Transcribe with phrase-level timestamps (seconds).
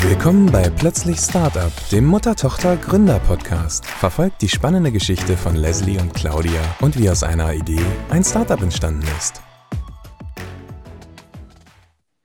[0.00, 3.84] Willkommen bei Plötzlich Startup, dem Mutter-Tochter-Gründer-Podcast.
[3.84, 8.62] Verfolgt die spannende Geschichte von Leslie und Claudia und wie aus einer Idee ein Startup
[8.62, 9.42] entstanden ist.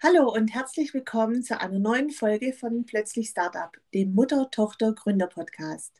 [0.03, 5.99] Hallo und herzlich willkommen zu einer neuen Folge von Plötzlich Startup, dem Mutter-Tochter-Gründer-Podcast.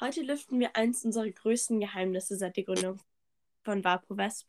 [0.00, 3.00] Heute lüften wir eins unserer größten Geheimnisse seit der Gründung
[3.62, 4.46] von VapoVesp.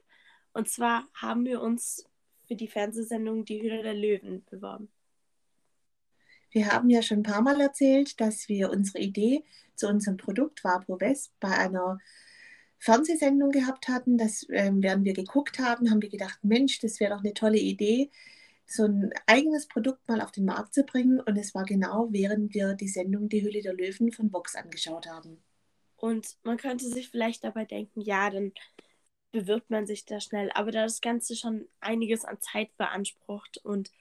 [0.52, 2.04] Und zwar haben wir uns
[2.48, 4.90] für die Fernsehsendung Die Hülle der Löwen beworben.
[6.52, 9.44] Wir haben ja schon ein paar Mal erzählt, dass wir unsere Idee
[9.76, 12.00] zu unserem Produkt Vapor West bei einer
[12.80, 14.18] Fernsehsendung gehabt hatten.
[14.18, 17.58] Das ähm, während wir geguckt haben, haben wir gedacht, Mensch, das wäre doch eine tolle
[17.58, 18.10] Idee,
[18.66, 21.20] so ein eigenes Produkt mal auf den Markt zu bringen.
[21.20, 25.08] Und es war genau, während wir die Sendung Die Hülle der Löwen von Vox angeschaut
[25.08, 25.42] haben.
[25.98, 28.54] Und man könnte sich vielleicht dabei denken, ja, dann
[29.32, 30.50] bewirbt man sich da schnell.
[30.54, 33.92] Aber da das Ganze schon einiges an Zeit beansprucht und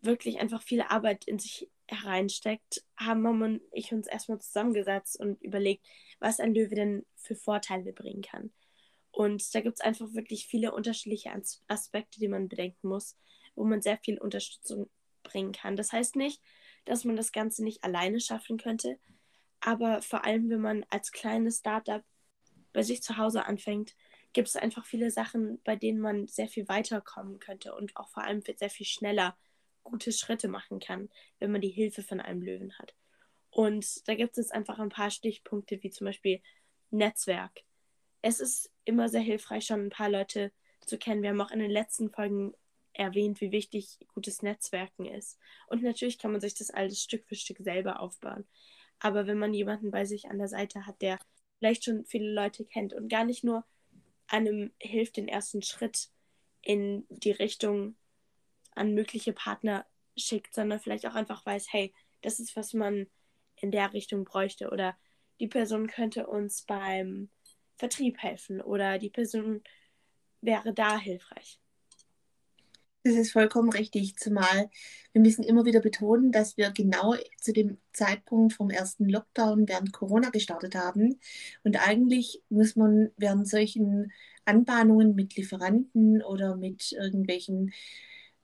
[0.00, 5.42] wirklich einfach viel Arbeit in sich hereinsteckt, haben Mama und ich uns erstmal zusammengesetzt und
[5.42, 5.84] überlegt,
[6.20, 8.52] was ein Löwe denn für Vorteile bringen kann.
[9.10, 11.32] Und da gibt es einfach wirklich viele unterschiedliche
[11.66, 13.16] Aspekte, die man bedenken muss,
[13.56, 14.88] wo man sehr viel Unterstützung
[15.22, 15.76] bringen kann.
[15.76, 16.40] Das heißt nicht,
[16.84, 18.98] dass man das Ganze nicht alleine schaffen könnte,
[19.60, 22.02] aber vor allem, wenn man als kleines Startup
[22.72, 23.94] bei sich zu Hause anfängt,
[24.32, 28.22] gibt es einfach viele Sachen, bei denen man sehr viel weiterkommen könnte und auch vor
[28.22, 29.36] allem sehr viel schneller
[29.90, 32.94] gute Schritte machen kann, wenn man die Hilfe von einem Löwen hat.
[33.50, 36.40] Und da gibt es einfach ein paar Stichpunkte, wie zum Beispiel
[36.90, 37.62] Netzwerk.
[38.22, 40.52] Es ist immer sehr hilfreich, schon ein paar Leute
[40.86, 41.22] zu kennen.
[41.22, 42.54] Wir haben auch in den letzten Folgen
[42.92, 45.38] erwähnt, wie wichtig gutes Netzwerken ist.
[45.68, 48.46] Und natürlich kann man sich das alles Stück für Stück selber aufbauen.
[48.98, 51.18] Aber wenn man jemanden bei sich an der Seite hat, der
[51.58, 53.64] vielleicht schon viele Leute kennt und gar nicht nur
[54.26, 56.10] einem hilft, den ersten Schritt
[56.62, 57.96] in die Richtung
[58.80, 59.86] an mögliche Partner
[60.16, 63.06] schickt, sondern vielleicht auch einfach weiß, hey, das ist, was man
[63.56, 64.96] in der Richtung bräuchte oder
[65.38, 67.30] die Person könnte uns beim
[67.76, 69.62] Vertrieb helfen oder die Person
[70.40, 71.58] wäre da hilfreich.
[73.02, 74.70] Das ist vollkommen richtig, zumal
[75.12, 79.92] wir müssen immer wieder betonen, dass wir genau zu dem Zeitpunkt vom ersten Lockdown während
[79.92, 81.18] Corona gestartet haben.
[81.64, 84.12] Und eigentlich muss man während solchen
[84.44, 87.72] Anbahnungen mit Lieferanten oder mit irgendwelchen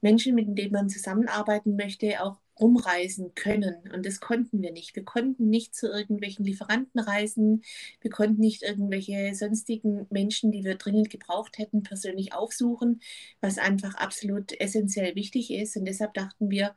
[0.07, 3.75] Menschen, mit denen man zusammenarbeiten möchte, auch rumreisen können.
[3.93, 4.95] Und das konnten wir nicht.
[4.95, 7.63] Wir konnten nicht zu irgendwelchen Lieferanten reisen.
[8.01, 13.01] Wir konnten nicht irgendwelche sonstigen Menschen, die wir dringend gebraucht hätten, persönlich aufsuchen,
[13.41, 15.77] was einfach absolut essentiell wichtig ist.
[15.77, 16.77] Und deshalb dachten wir,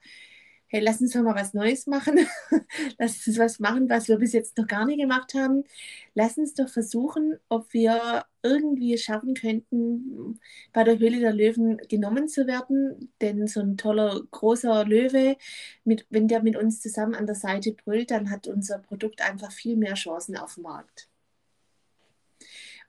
[0.69, 2.19] hey, lass uns doch mal was Neues machen.
[3.00, 5.63] lass uns was machen, was wir bis jetzt noch gar nicht gemacht haben.
[6.13, 10.40] Lass uns doch versuchen, ob wir irgendwie schaffen könnten,
[10.72, 13.12] bei der Höhle der Löwen genommen zu werden.
[13.22, 15.38] Denn so ein toller, großer Löwe,
[15.84, 19.51] mit, wenn der mit uns zusammen an der Seite brüllt, dann hat unser Produkt einfach
[19.51, 21.09] viel mehr Chancen auf dem Markt.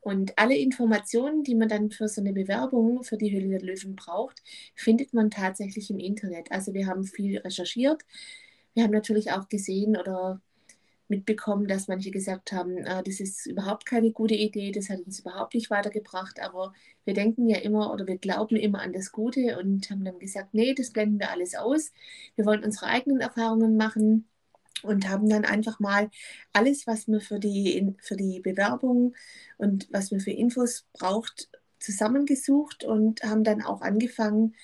[0.00, 3.96] Und alle Informationen, die man dann für so eine Bewerbung für die Höhle der Löwen
[3.96, 4.42] braucht,
[4.74, 6.50] findet man tatsächlich im Internet.
[6.52, 8.02] Also wir haben viel recherchiert.
[8.74, 10.40] Wir haben natürlich auch gesehen oder
[11.08, 15.20] mitbekommen, dass manche gesagt haben, ah, das ist überhaupt keine gute Idee, das hat uns
[15.20, 16.40] überhaupt nicht weitergebracht.
[16.40, 16.72] Aber
[17.04, 20.54] wir denken ja immer oder wir glauben immer an das Gute und haben dann gesagt,
[20.54, 21.92] nee, das blenden wir alles aus.
[22.36, 24.29] Wir wollen unsere eigenen Erfahrungen machen
[24.82, 26.10] und haben dann einfach mal
[26.52, 29.14] alles, was man für die, für die Bewerbung
[29.58, 31.48] und was man für Infos braucht,
[31.78, 34.54] zusammengesucht und haben dann auch angefangen,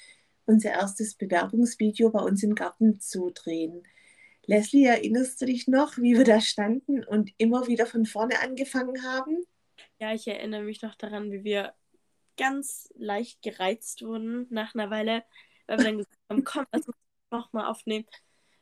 [0.45, 3.83] unser erstes Bewerbungsvideo bei uns im Garten zu drehen.
[4.47, 9.03] Leslie, erinnerst du dich noch, wie wir da standen und immer wieder von vorne angefangen
[9.03, 9.45] haben?
[9.99, 11.75] Ja, ich erinnere mich noch daran, wie wir
[12.37, 15.25] ganz leicht gereizt wurden nach einer Weile,
[15.67, 16.97] weil wir dann gesagt haben, komm, lass uns
[17.33, 18.07] nochmal aufnehmen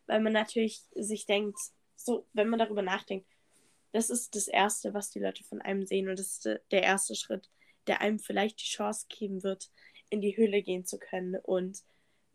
[0.06, 1.58] weil man natürlich sich denkt,
[1.96, 3.26] so, wenn man darüber nachdenkt,
[3.92, 7.14] das ist das Erste, was die Leute von einem sehen und das ist der erste
[7.14, 7.48] Schritt,
[7.86, 9.70] der einem vielleicht die Chance geben wird,
[10.10, 11.82] in die Höhle gehen zu können und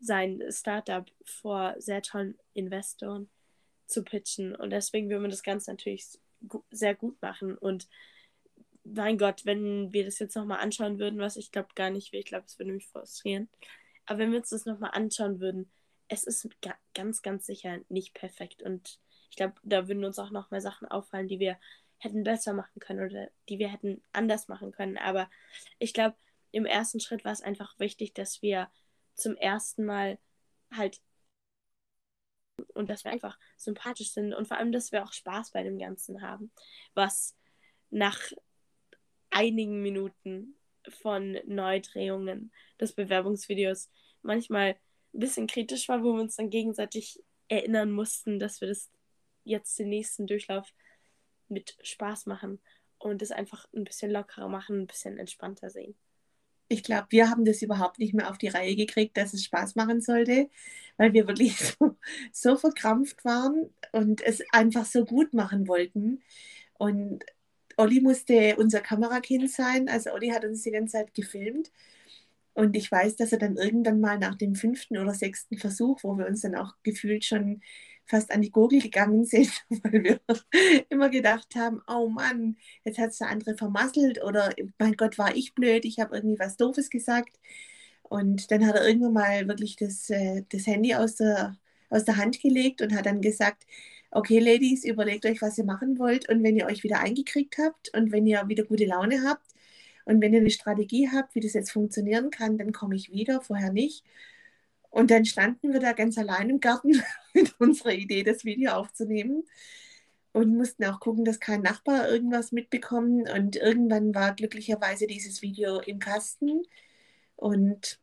[0.00, 3.28] sein Startup vor sehr tollen Investoren
[3.86, 4.54] zu pitchen.
[4.54, 6.06] Und deswegen will man das Ganze natürlich
[6.70, 7.56] sehr gut machen.
[7.58, 7.88] Und
[8.84, 12.20] mein Gott, wenn wir das jetzt nochmal anschauen würden, was ich glaube gar nicht will,
[12.20, 13.48] ich glaube, es würde mich frustrieren.
[14.06, 15.70] Aber wenn wir uns das nochmal anschauen würden,
[16.10, 16.48] es ist
[16.92, 18.62] ganz, ganz sicher nicht perfekt.
[18.62, 18.98] Und
[19.30, 21.58] ich glaube, da würden uns auch noch mehr Sachen auffallen, die wir
[21.98, 24.98] hätten besser machen können oder die wir hätten anders machen können.
[24.98, 25.30] Aber
[25.78, 26.16] ich glaube,
[26.50, 28.68] im ersten Schritt war es einfach wichtig, dass wir
[29.14, 30.18] zum ersten Mal
[30.72, 31.00] halt
[32.74, 35.78] und dass wir einfach sympathisch sind und vor allem, dass wir auch Spaß bei dem
[35.78, 36.50] Ganzen haben,
[36.94, 37.36] was
[37.90, 38.18] nach
[39.30, 40.56] einigen Minuten
[40.88, 43.90] von Neudrehungen des Bewerbungsvideos
[44.22, 44.76] manchmal
[45.14, 48.90] ein bisschen kritisch war, wo wir uns dann gegenseitig erinnern mussten, dass wir das
[49.44, 50.72] jetzt den nächsten Durchlauf
[51.48, 52.60] mit Spaß machen
[52.98, 55.96] und es einfach ein bisschen lockerer machen, ein bisschen entspannter sehen.
[56.68, 59.74] Ich glaube, wir haben das überhaupt nicht mehr auf die Reihe gekriegt, dass es Spaß
[59.74, 60.48] machen sollte,
[60.96, 61.96] weil wir wirklich so,
[62.32, 66.22] so verkrampft waren und es einfach so gut machen wollten.
[66.74, 67.24] Und
[67.76, 69.88] Olli musste unser Kamerakind sein.
[69.88, 71.72] Also Olli hat uns die ganze Zeit gefilmt.
[72.54, 76.16] Und ich weiß, dass er dann irgendwann mal nach dem fünften oder sechsten Versuch, wo
[76.18, 77.62] wir uns dann auch gefühlt schon
[78.06, 79.50] fast an die Gurgel gegangen sind,
[79.84, 80.20] weil wir
[80.90, 85.34] immer gedacht haben, oh Mann, jetzt hat es der andere vermasselt oder mein Gott, war
[85.36, 87.38] ich blöd, ich habe irgendwie was Doofes gesagt.
[88.02, 91.56] Und dann hat er irgendwann mal wirklich das, äh, das Handy aus der,
[91.90, 93.64] aus der Hand gelegt und hat dann gesagt,
[94.10, 96.28] okay, Ladies, überlegt euch, was ihr machen wollt.
[96.28, 99.46] Und wenn ihr euch wieder eingekriegt habt und wenn ihr wieder gute Laune habt
[100.10, 103.40] und wenn ihr eine Strategie habt, wie das jetzt funktionieren kann, dann komme ich wieder,
[103.42, 104.04] vorher nicht.
[104.90, 107.00] Und dann standen wir da ganz allein im Garten
[107.34, 109.44] mit unserer Idee, das Video aufzunehmen
[110.32, 113.30] und mussten auch gucken, dass kein Nachbar irgendwas mitbekommt.
[113.30, 116.62] Und irgendwann war glücklicherweise dieses Video im Kasten.
[117.36, 118.00] Und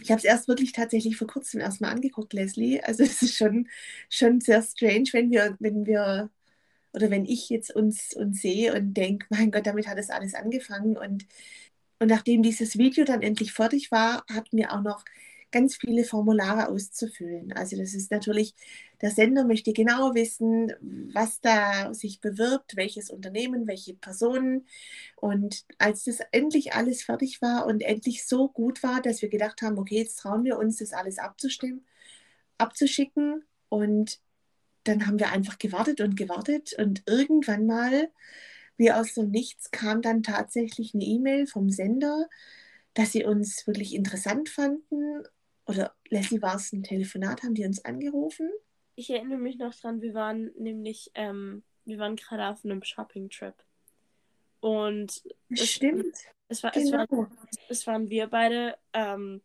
[0.00, 2.80] ich habe es erst wirklich tatsächlich vor kurzem erstmal angeguckt, Leslie.
[2.80, 3.68] Also es ist schon,
[4.08, 6.30] schon sehr strange, wenn wir, wenn wir,
[6.92, 10.34] oder wenn ich jetzt uns, uns sehe und denke, mein Gott, damit hat es alles
[10.34, 10.96] angefangen.
[10.96, 11.26] Und,
[11.98, 15.04] und nachdem dieses Video dann endlich fertig war, hatten wir auch noch
[15.52, 17.52] ganz viele Formulare auszufüllen.
[17.52, 18.54] Also das ist natürlich,
[19.02, 20.72] der Sender möchte genau wissen,
[21.12, 24.66] was da sich bewirbt, welches Unternehmen, welche Personen.
[25.16, 29.62] Und als das endlich alles fertig war und endlich so gut war, dass wir gedacht
[29.62, 31.84] haben, okay, jetzt trauen wir uns, das alles abzustimmen,
[32.58, 33.44] abzuschicken.
[33.68, 34.20] Und
[34.84, 36.74] dann haben wir einfach gewartet und gewartet.
[36.78, 38.10] Und irgendwann mal,
[38.76, 42.28] wie aus dem Nichts, kam dann tatsächlich eine E-Mail vom Sender,
[42.94, 45.22] dass sie uns wirklich interessant fanden
[45.66, 48.50] oder Leslie war es ein Telefonat, haben die uns angerufen?
[48.94, 53.54] Ich erinnere mich noch dran, wir waren nämlich, ähm, wir waren gerade auf einem Shopping-Trip.
[54.60, 55.22] Und
[55.54, 56.14] Stimmt.
[56.48, 56.84] Es, war, genau.
[56.84, 57.38] es, waren,
[57.68, 59.40] es waren wir beide ähm,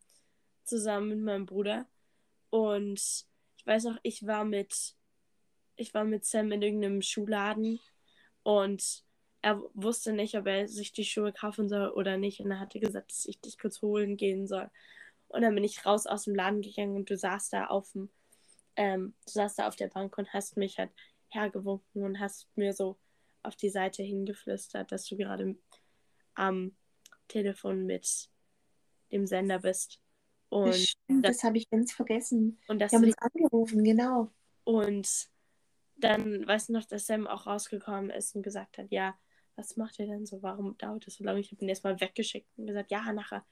[0.64, 1.88] zusammen mit meinem Bruder.
[2.50, 3.00] Und
[3.58, 4.96] ich weiß noch, ich war mit,
[5.78, 7.80] ich war mit Sam in irgendeinem Schuhladen
[8.44, 9.04] und
[9.42, 12.40] er wusste nicht, ob er sich die Schuhe kaufen soll oder nicht.
[12.42, 14.70] Und er hatte gesagt, dass ich dich kurz holen gehen soll.
[15.30, 18.10] Und dann bin ich raus aus dem Laden gegangen und du saßt da auf dem,
[18.76, 20.92] ähm, du saßt da auf der Bank und hast mich halt
[21.30, 22.98] hergewunken und hast mir so
[23.44, 25.56] auf die Seite hingeflüstert, dass du gerade
[26.34, 26.76] am
[27.28, 28.30] Telefon mit
[29.12, 30.00] dem Sender bist.
[30.50, 32.60] Und das, das habe ich ganz vergessen.
[32.68, 34.32] Und das haben uns angerufen, genau.
[34.64, 35.30] Und
[35.98, 39.18] dann weißt du noch, dass Sam auch rausgekommen ist und gesagt hat, ja,
[39.56, 40.42] was macht ihr denn so?
[40.44, 41.40] Warum dauert das so lange?
[41.40, 43.46] Ich habe ihn erstmal weggeschickt und gesagt, ja, nachher.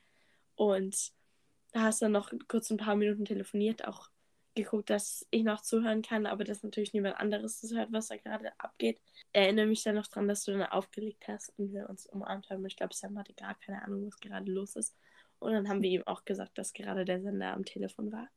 [0.56, 1.12] Und
[1.72, 4.10] da hast du noch kurz ein paar Minuten telefoniert, auch
[4.56, 8.18] geguckt, dass ich noch zuhören kann, aber dass natürlich niemand anderes das hört, was da
[8.18, 9.02] gerade abgeht.
[9.34, 12.66] Erinnere mich dann noch dran, dass du dann aufgelegt hast und wir uns umarmt haben.
[12.66, 14.96] Ich glaube, Sam hatte gar keine Ahnung, was gerade los ist.
[15.40, 18.30] Und dann haben wir ihm auch gesagt, dass gerade der Sender am Telefon war.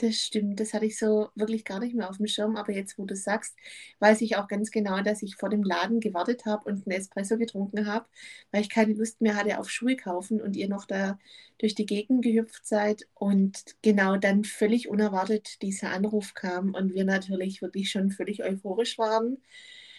[0.00, 2.98] Das stimmt, das hatte ich so wirklich gar nicht mehr auf dem Schirm, aber jetzt,
[2.98, 3.56] wo du sagst,
[3.98, 7.36] weiß ich auch ganz genau, dass ich vor dem Laden gewartet habe und einen Espresso
[7.36, 8.06] getrunken habe,
[8.52, 11.18] weil ich keine Lust mehr hatte auf Schuhe kaufen und ihr noch da
[11.58, 17.04] durch die Gegend gehüpft seid und genau dann völlig unerwartet dieser Anruf kam und wir
[17.04, 19.38] natürlich wirklich schon völlig euphorisch waren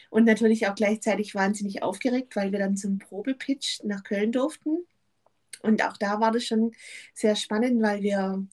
[0.10, 4.78] und natürlich auch gleichzeitig wahnsinnig aufgeregt, weil wir dann zum Probepitch nach Köln durften.
[5.62, 6.72] Und auch da war das schon
[7.14, 8.48] sehr spannend, weil wir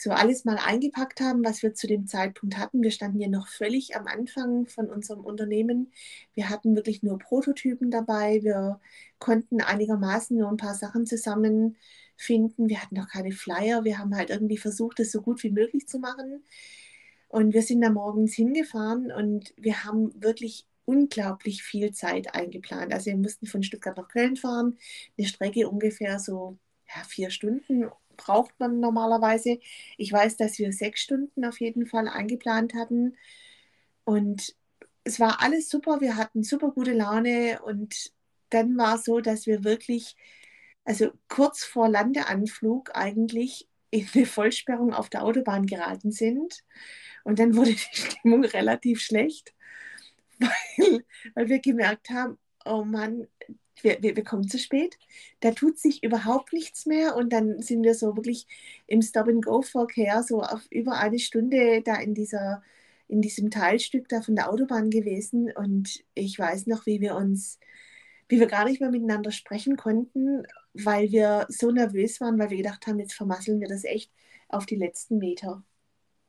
[0.00, 2.82] so alles mal eingepackt haben, was wir zu dem Zeitpunkt hatten.
[2.82, 5.92] Wir standen ja noch völlig am Anfang von unserem Unternehmen.
[6.34, 8.38] Wir hatten wirklich nur Prototypen dabei.
[8.42, 8.80] Wir
[9.18, 12.68] konnten einigermaßen nur ein paar Sachen zusammenfinden.
[12.68, 13.82] Wir hatten noch keine Flyer.
[13.82, 16.44] Wir haben halt irgendwie versucht, es so gut wie möglich zu machen.
[17.26, 22.94] Und wir sind da morgens hingefahren und wir haben wirklich unglaublich viel Zeit eingeplant.
[22.94, 24.78] Also wir mussten von Stuttgart nach Köln fahren,
[25.18, 29.58] eine Strecke ungefähr so ja, vier Stunden braucht man normalerweise.
[29.96, 33.16] Ich weiß, dass wir sechs Stunden auf jeden Fall eingeplant hatten.
[34.04, 34.54] Und
[35.04, 36.02] es war alles super.
[36.02, 37.60] Wir hatten super gute Laune.
[37.62, 38.12] Und
[38.50, 40.16] dann war es so, dass wir wirklich,
[40.84, 46.62] also kurz vor Landeanflug eigentlich in eine Vollsperrung auf der Autobahn geraten sind.
[47.24, 49.54] Und dann wurde die Stimmung relativ schlecht,
[50.38, 53.26] weil, weil wir gemerkt haben, oh Mann,
[53.84, 54.98] wir, wir, wir kommen zu spät,
[55.40, 58.46] da tut sich überhaupt nichts mehr und dann sind wir so wirklich
[58.86, 62.62] im Stop-and-Go-Verkehr so auf über eine Stunde da in dieser
[63.08, 67.58] in diesem Teilstück da von der Autobahn gewesen und ich weiß noch, wie wir uns,
[68.28, 72.58] wie wir gar nicht mehr miteinander sprechen konnten, weil wir so nervös waren, weil wir
[72.58, 74.12] gedacht haben, jetzt vermasseln wir das echt
[74.48, 75.64] auf die letzten Meter.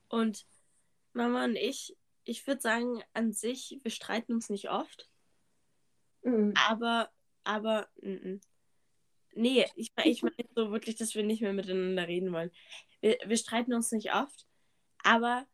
[0.07, 0.45] Und
[1.13, 5.09] Mama und ich, ich würde sagen, an sich, wir streiten uns nicht oft.
[6.23, 6.53] Mhm.
[6.69, 7.09] Aber,
[7.49, 8.39] aber, mm,
[9.33, 12.51] nee, ich, ich meine so wirklich, dass wir nicht mehr miteinander reden wollen.
[13.01, 14.45] Wir, wir streiten uns nicht oft,
[15.03, 15.47] aber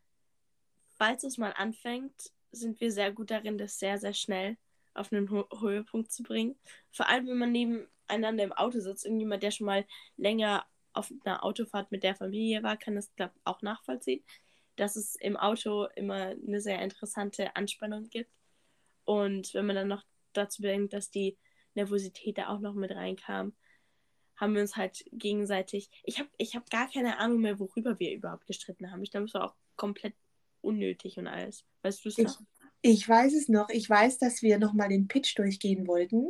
[0.97, 4.57] falls es mal anfängt, sind wir sehr gut darin, das sehr, sehr schnell
[4.93, 6.57] auf einen Ho Höhepunkt zu bringen.
[6.91, 9.05] Vor allem, wenn man nebeneinander im Auto sitzt.
[9.05, 9.85] Irgendjemand, der schon mal
[10.17, 14.23] länger auf einer Autofahrt mit der Familie war, kann das, glaube auch nachvollziehen,
[14.75, 18.31] dass es im Auto immer eine sehr interessante Anspannung gibt.
[19.05, 21.37] Und wenn man dann noch dazu bedenkt, dass die
[21.75, 23.53] Nervosität da auch noch mit reinkam,
[24.35, 25.89] haben wir uns halt gegenseitig.
[26.03, 29.03] Ich habe ich hab gar keine Ahnung mehr, worüber wir überhaupt gestritten haben.
[29.03, 30.13] Ich glaube, es war auch komplett
[30.61, 31.63] unnötig und alles.
[31.83, 32.41] Weißt du es noch?
[32.81, 33.69] Ich weiß es noch.
[33.69, 36.27] Ich weiß, dass wir nochmal den Pitch durchgehen wollten.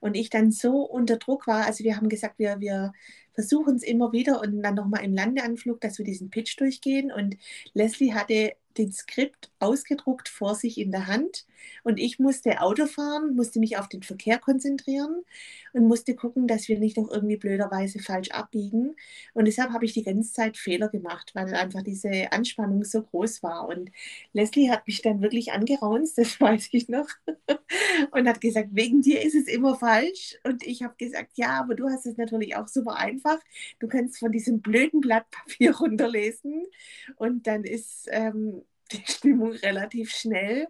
[0.00, 1.64] Und ich dann so unter Druck war.
[1.64, 2.92] Also wir haben gesagt, wir, wir
[3.34, 7.12] versuchen es immer wieder und dann nochmal im Landeanflug, dass wir diesen Pitch durchgehen.
[7.12, 7.36] Und
[7.72, 11.46] Leslie hatte den Skript ausgedruckt vor sich in der Hand
[11.82, 15.22] und ich musste Auto fahren, musste mich auf den Verkehr konzentrieren
[15.72, 18.94] und musste gucken, dass wir nicht noch irgendwie blöderweise falsch abbiegen.
[19.34, 23.42] Und deshalb habe ich die ganze Zeit Fehler gemacht, weil einfach diese Anspannung so groß
[23.42, 23.68] war.
[23.68, 23.90] Und
[24.32, 27.08] Leslie hat mich dann wirklich angeraunzt, das weiß ich noch,
[28.10, 30.38] und hat gesagt, wegen dir ist es immer falsch.
[30.44, 33.38] Und ich habe gesagt, ja, aber du hast es natürlich auch super einfach.
[33.78, 36.64] Du kannst von diesem blöden Blatt Papier runterlesen
[37.16, 40.68] und dann ist ähm, die Stimmung relativ schnell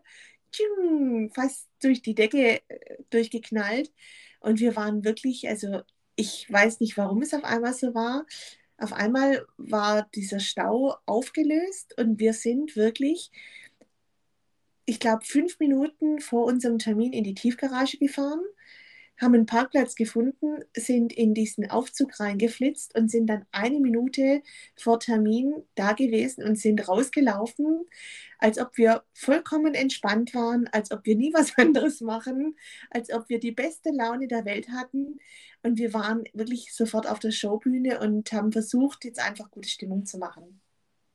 [1.35, 3.92] fast durch die Decke äh, durchgeknallt.
[4.40, 5.82] Und wir waren wirklich, also
[6.16, 8.26] ich weiß nicht, warum es auf einmal so war.
[8.76, 13.30] Auf einmal war dieser Stau aufgelöst und wir sind wirklich,
[14.85, 18.40] ich glaube, fünf Minuten vor unserem Termin in die Tiefgarage gefahren
[19.23, 24.43] haben einen Parkplatz gefunden, sind in diesen Aufzug reingeflitzt und sind dann eine Minute
[24.76, 27.87] vor Termin da gewesen und sind rausgelaufen,
[28.38, 32.57] als ob wir vollkommen entspannt waren, als ob wir nie was anderes machen,
[32.91, 35.19] als ob wir die beste Laune der Welt hatten.
[35.62, 40.05] Und wir waren wirklich sofort auf der Showbühne und haben versucht, jetzt einfach gute Stimmung
[40.05, 40.61] zu machen.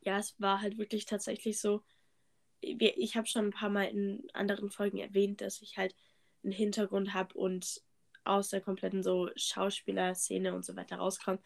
[0.01, 1.83] Ja, es war halt wirklich tatsächlich so.
[2.61, 5.93] Ich habe schon ein paar Mal in anderen Folgen erwähnt, dass ich halt
[6.43, 7.81] einen Hintergrund habe und
[8.29, 11.41] aus der kompletten so Schauspielerszene und so weiter rauskommt.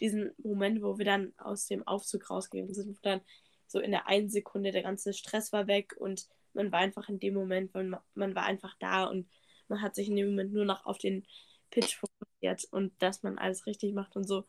[0.00, 3.20] Diesen Moment, wo wir dann aus dem Aufzug rausgegangen sind, wo dann
[3.66, 7.18] so in der einen Sekunde der ganze Stress war weg und man war einfach in
[7.18, 9.28] dem Moment, man, man war einfach da und
[9.68, 11.26] man hat sich in dem Moment nur noch auf den
[11.70, 14.44] Pitch fokussiert und dass man alles richtig macht und so,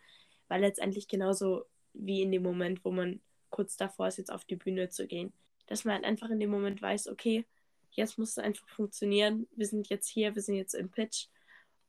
[0.48, 4.58] war letztendlich genauso wie in dem Moment, wo man kurz davor ist, jetzt auf die
[4.58, 5.34] Bühne zu gehen.
[5.68, 7.46] Dass man halt einfach in dem Moment weiß, okay,
[7.92, 11.28] jetzt muss es einfach funktionieren, wir sind jetzt hier, wir sind jetzt im Pitch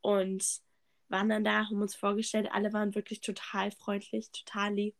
[0.00, 0.60] und
[1.08, 4.96] waren dann da, haben uns vorgestellt, alle waren wirklich total freundlich, total lieb.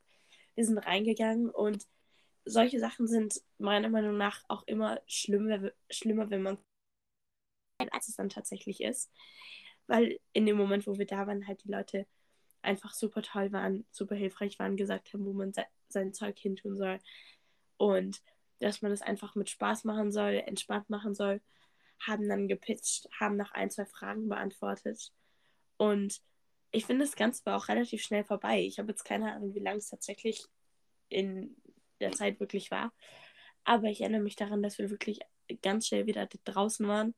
[0.54, 1.86] Wir sind reingegangen und
[2.44, 6.58] solche Sachen sind meiner Meinung nach auch immer schlimmer, schlimmer wenn man
[7.92, 9.10] als es dann tatsächlich ist.
[9.86, 12.06] Weil in dem Moment, wo wir da waren, halt die Leute
[12.62, 16.56] einfach super toll waren, super hilfreich waren, gesagt haben, wo man se sein Zeug hin
[16.56, 16.98] tun soll.
[17.76, 18.22] Und
[18.58, 21.40] dass man das einfach mit Spaß machen soll, entspannt machen soll
[22.00, 25.12] haben dann gepitcht, haben nach ein, zwei Fragen beantwortet.
[25.76, 26.20] Und
[26.70, 28.60] ich finde, das Ganze war auch relativ schnell vorbei.
[28.60, 30.44] Ich habe jetzt keine Ahnung, wie lange es tatsächlich
[31.08, 31.56] in
[32.00, 32.92] der Zeit wirklich war.
[33.64, 35.20] Aber ich erinnere mich daran, dass wir wirklich
[35.62, 37.14] ganz schnell wieder draußen waren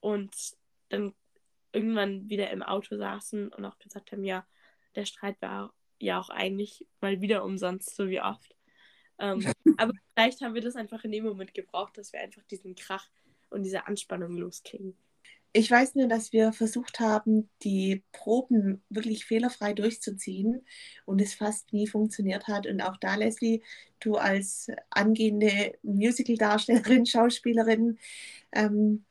[0.00, 0.34] und
[0.88, 1.14] dann
[1.72, 4.46] irgendwann wieder im Auto saßen und auch gesagt haben, ja,
[4.94, 8.54] der Streit war ja auch eigentlich mal wieder umsonst, so wie oft.
[9.18, 9.44] Ähm,
[9.78, 13.08] aber vielleicht haben wir das einfach in dem Moment gebraucht, dass wir einfach diesen Krach
[13.52, 14.94] und diese Anspannung loskriegen.
[15.54, 20.64] Ich weiß nur, dass wir versucht haben, die Proben wirklich fehlerfrei durchzuziehen
[21.04, 22.66] und es fast nie funktioniert hat.
[22.66, 23.60] Und auch da, Leslie,
[24.00, 27.98] du als angehende Musical-Darstellerin, Schauspielerin,
[28.52, 29.04] ähm,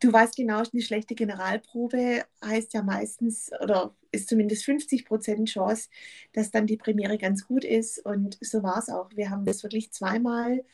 [0.00, 5.88] du weißt genau, eine schlechte Generalprobe heißt ja meistens oder ist zumindest 50 Prozent Chance,
[6.32, 8.04] dass dann die Premiere ganz gut ist.
[8.04, 9.10] Und so war es auch.
[9.14, 10.64] Wir haben das wirklich zweimal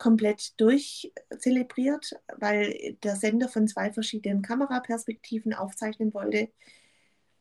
[0.00, 6.48] komplett durchzelebriert, weil der Sender von zwei verschiedenen Kameraperspektiven aufzeichnen wollte.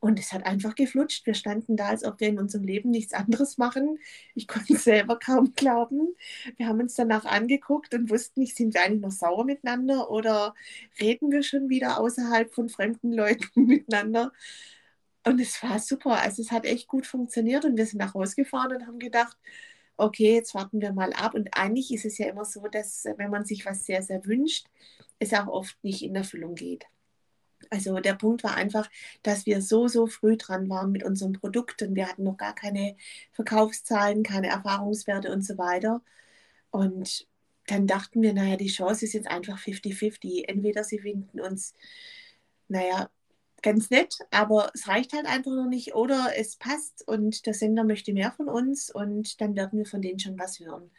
[0.02, 1.26] Und es hat einfach geflutscht.
[1.26, 4.00] Wir standen da, als ob wir in unserem Leben nichts anderes machen.
[4.36, 6.16] Ich konnte es selber kaum glauben.
[6.58, 10.54] Wir haben uns danach angeguckt und wussten nicht, sind wir eigentlich noch sauer miteinander oder
[11.02, 14.32] reden wir schon wieder außerhalb von fremden Leuten miteinander.
[15.26, 16.22] Und es war super.
[16.22, 19.38] Also es hat echt gut funktioniert und wir sind nach Hause gefahren und haben gedacht,
[20.00, 21.34] okay, jetzt warten wir mal ab.
[21.36, 24.26] Und eigentlich ist es ja immer so, dass äh, wenn man sich was sehr, sehr
[24.26, 24.68] wünscht,
[25.20, 26.86] es auch oft nicht in Erfüllung geht.
[27.70, 28.90] Also der Punkt war einfach,
[29.24, 32.56] dass wir so, so früh dran waren mit unserem Produkt und wir hatten noch gar
[32.56, 32.96] keine
[33.34, 36.02] Verkaufszahlen, keine Erfahrungswerte und so weiter.
[36.72, 37.28] Und
[37.68, 40.46] dann dachten wir, naja, die Chance ist jetzt einfach 50-50.
[40.48, 41.74] Entweder sie finden uns,
[42.70, 43.10] naja,
[43.62, 47.84] ganz nett, aber es reicht halt einfach noch nicht oder es passt und der Sender
[47.84, 50.92] möchte mehr von uns und dann werden wir von denen schon was hören.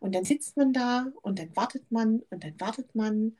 [0.00, 3.36] Und dann sitzt man da und dann wartet man und dann wartet man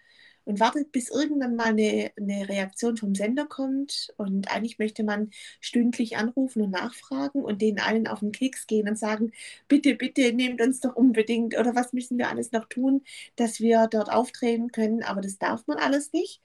[0.47, 4.15] und wartet, bis irgendwann mal eine, eine Reaktion vom Sender kommt.
[4.17, 5.31] Und eigentlich möchte man
[5.61, 9.33] stündlich anrufen und nachfragen und denen allen auf den Keks gehen und sagen,
[9.69, 13.03] bitte, bitte nehmt uns doch unbedingt oder was müssen wir alles noch tun,
[13.35, 15.03] dass wir dort auftreten können.
[15.03, 16.41] Aber das darf man alles nicht.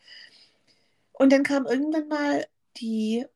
[1.22, 2.48] Und dann kam irgendwann mal
[2.78, 3.28] die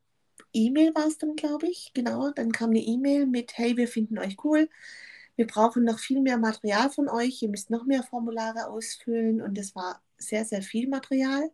[0.52, 2.32] E-Mail, war es dann, glaube ich, genau.
[2.32, 4.68] Dann kam eine E-Mail mit, hey, wir finden euch cool.
[5.36, 7.40] Wir brauchen noch viel mehr Material von euch.
[7.42, 9.40] Ihr müsst noch mehr Formulare ausfüllen.
[9.40, 11.48] Und das war sehr, sehr viel Material.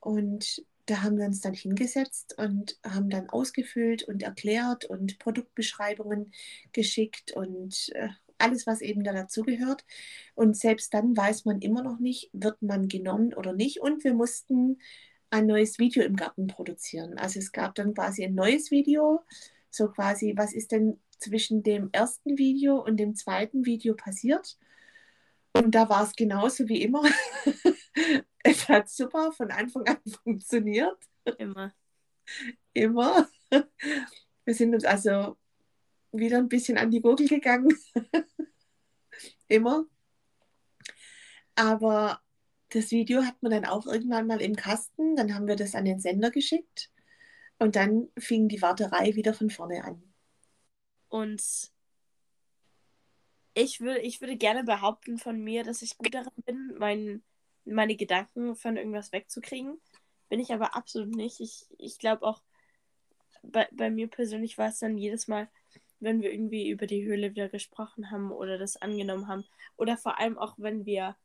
[0.00, 6.30] Und da haben wir uns dann hingesetzt und haben dann ausgefüllt und erklärt und Produktbeschreibungen
[6.74, 9.86] geschickt und äh, alles, was eben da dazugehört.
[10.34, 13.80] Und selbst dann weiß man immer noch nicht, wird man genommen oder nicht.
[13.80, 14.78] Und wir mussten
[15.30, 17.18] ein neues Video im Garten produzieren.
[17.18, 19.22] Also es gab dann quasi ein neues Video,
[19.70, 24.56] so quasi, was ist denn zwischen dem ersten Video und dem zweiten Video passiert?
[25.52, 27.02] Und da war es genauso wie immer.
[28.44, 30.98] es hat super von Anfang an funktioniert.
[31.38, 31.74] Immer.
[32.74, 33.28] Immer.
[34.44, 35.36] Wir sind uns also
[36.12, 37.76] wieder ein bisschen an die Gurgel gegangen.
[39.48, 39.84] immer.
[41.54, 42.22] Aber
[42.70, 45.16] das Video hat man dann auch irgendwann mal im Kasten.
[45.16, 46.90] Dann haben wir das an den Sender geschickt.
[47.58, 50.02] Und dann fing die Warterei wieder von vorne an.
[51.08, 51.42] Und
[53.54, 57.22] ich, will, ich würde gerne behaupten von mir, dass ich gut darin bin, mein,
[57.64, 59.80] meine Gedanken von irgendwas wegzukriegen.
[60.28, 61.40] Bin ich aber absolut nicht.
[61.40, 62.42] Ich, ich glaube auch,
[63.42, 65.48] bei, bei mir persönlich war es dann jedes Mal,
[66.00, 69.44] wenn wir irgendwie über die Höhle wieder gesprochen haben oder das angenommen haben.
[69.76, 71.16] Oder vor allem auch, wenn wir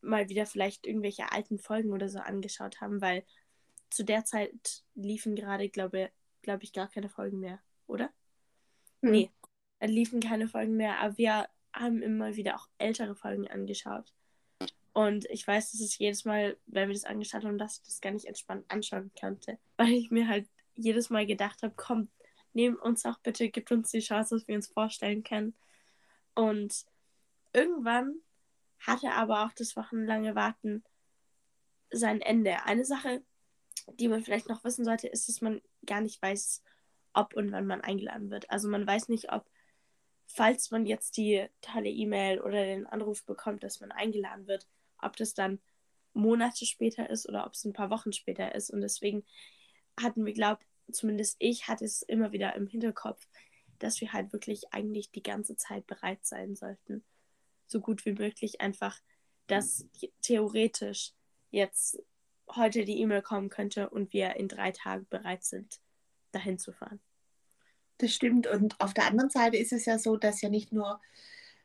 [0.00, 3.24] mal wieder vielleicht irgendwelche alten Folgen oder so angeschaut haben, weil
[3.90, 6.10] zu der Zeit liefen gerade, glaube
[6.42, 8.10] glaub ich, gar keine Folgen mehr, oder?
[9.02, 9.10] Hm.
[9.10, 9.30] Nee,
[9.80, 14.12] liefen keine Folgen mehr, aber wir haben immer wieder auch ältere Folgen angeschaut.
[14.92, 18.00] Und ich weiß, dass es jedes Mal, wenn wir das angeschaut haben, dass ich das
[18.00, 19.58] gar nicht entspannt anschauen konnte.
[19.76, 22.08] Weil ich mir halt jedes Mal gedacht habe, komm,
[22.52, 25.54] nehmt uns auch bitte, gibt uns die Chance, dass wir uns vorstellen können.
[26.34, 26.84] Und
[27.52, 28.16] irgendwann
[28.80, 30.84] hatte aber auch das wochenlange Warten
[31.90, 32.64] sein Ende.
[32.64, 33.22] Eine Sache,
[33.94, 36.62] die man vielleicht noch wissen sollte, ist, dass man gar nicht weiß,
[37.14, 38.50] ob und wann man eingeladen wird.
[38.50, 39.48] Also man weiß nicht, ob,
[40.26, 44.66] falls man jetzt die tolle E-Mail oder den Anruf bekommt, dass man eingeladen wird,
[45.00, 45.60] ob das dann
[46.12, 48.70] Monate später ist oder ob es ein paar Wochen später ist.
[48.70, 49.24] Und deswegen
[50.00, 53.26] hatten wir, glaubt, zumindest ich hatte es immer wieder im Hinterkopf,
[53.78, 57.04] dass wir halt wirklich eigentlich die ganze Zeit bereit sein sollten
[57.68, 58.98] so gut wie möglich einfach,
[59.46, 59.86] dass
[60.22, 61.12] theoretisch
[61.50, 62.02] jetzt
[62.54, 65.80] heute die E-Mail kommen könnte und wir in drei Tagen bereit sind,
[66.32, 67.00] dahin zu fahren.
[67.98, 68.46] Das stimmt.
[68.46, 71.00] Und auf der anderen Seite ist es ja so, dass ja nicht nur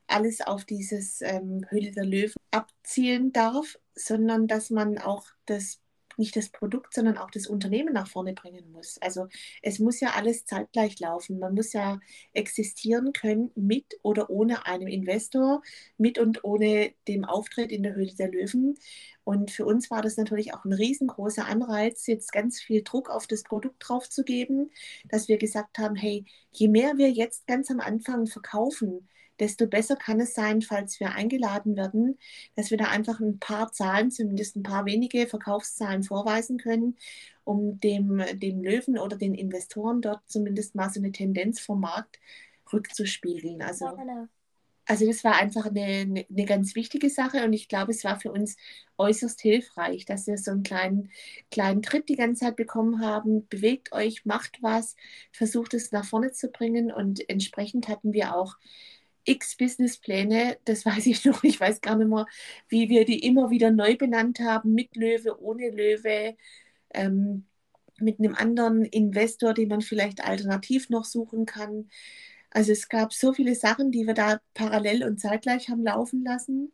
[0.07, 5.79] alles auf dieses ähm, Höhle der Löwen abzielen darf, sondern dass man auch das
[6.17, 8.97] nicht das Produkt, sondern auch das Unternehmen nach vorne bringen muss.
[9.01, 9.27] Also
[9.61, 11.39] es muss ja alles zeitgleich laufen.
[11.39, 11.99] Man muss ja
[12.33, 15.61] existieren können mit oder ohne einem Investor,
[15.97, 18.75] mit und ohne dem Auftritt in der Höhle der Löwen.
[19.23, 23.27] Und für uns war das natürlich auch ein riesengroßer Anreiz, jetzt ganz viel Druck auf
[23.27, 24.71] das Produkt drauf zu geben,
[25.09, 29.07] dass wir gesagt haben, hey, je mehr wir jetzt ganz am Anfang verkaufen,
[29.43, 32.17] desto besser kann es sein, falls wir eingeladen werden,
[32.55, 36.95] dass wir da einfach ein paar Zahlen, zumindest ein paar wenige Verkaufszahlen vorweisen können,
[37.43, 42.19] um dem, dem Löwen oder den Investoren dort zumindest mal so eine Tendenz vom Markt
[42.71, 43.61] rückzuspiegeln.
[43.61, 44.27] Also, genau.
[44.85, 48.17] also das war einfach eine, eine, eine ganz wichtige Sache und ich glaube, es war
[48.21, 48.55] für uns
[48.97, 51.11] äußerst hilfreich, dass wir so einen kleinen,
[51.51, 53.45] kleinen Tritt die ganze Zeit bekommen haben.
[53.49, 54.95] Bewegt euch, macht was,
[55.33, 58.55] versucht es nach vorne zu bringen und entsprechend hatten wir auch
[59.25, 62.25] x Businesspläne, das weiß ich noch, ich weiß gar nicht mehr,
[62.69, 66.35] wie wir die immer wieder neu benannt haben, mit Löwe, ohne Löwe,
[66.91, 67.45] ähm,
[67.97, 71.89] mit einem anderen Investor, den man vielleicht alternativ noch suchen kann.
[72.49, 76.73] Also es gab so viele Sachen, die wir da parallel und zeitgleich haben laufen lassen.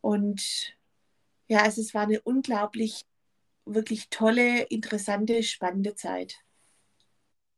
[0.00, 0.76] Und
[1.48, 3.06] ja, also es war eine unglaublich,
[3.64, 6.36] wirklich tolle, interessante, spannende Zeit.